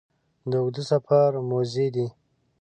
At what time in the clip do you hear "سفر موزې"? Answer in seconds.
0.91-1.87